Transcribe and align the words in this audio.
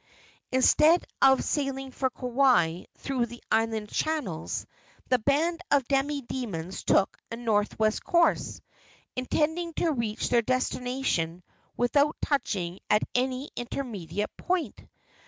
Instead 0.51 1.05
of 1.21 1.43
sailing 1.43 1.91
for 1.91 2.09
Kauai 2.09 2.85
through 2.97 3.27
the 3.27 3.43
island 3.51 3.87
channels, 3.89 4.65
the 5.09 5.19
band 5.19 5.61
of 5.69 5.87
demi 5.87 6.21
demons 6.21 6.83
took 6.83 7.19
a 7.29 7.35
northwest 7.35 8.03
course, 8.03 8.61
intending 9.15 9.73
to 9.75 9.91
reach 9.91 10.29
their 10.29 10.41
destination 10.41 11.43
without 11.77 12.17
touching 12.19 12.79
at 12.89 13.03
any 13.13 13.51
intermediate 13.55 14.35
point. 14.37 14.87